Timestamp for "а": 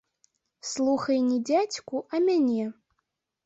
2.13-2.25